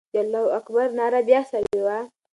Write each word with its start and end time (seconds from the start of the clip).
د 0.13 0.15
الله 0.21 0.43
اکبر 0.59 0.87
ناره 0.99 1.19
به 1.23 1.25
بیا 1.27 1.41
سوې 1.51 1.79
وه. 1.85 1.99